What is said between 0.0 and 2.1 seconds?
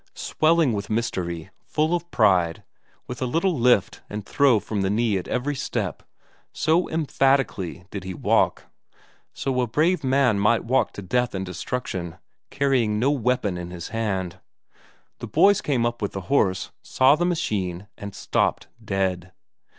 Swelling with mystery, full of